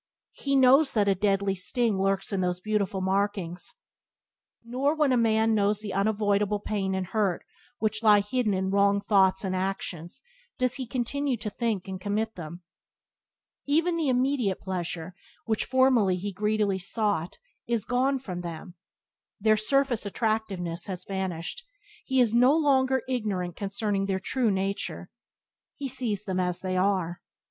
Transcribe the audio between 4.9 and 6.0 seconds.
when a man knows the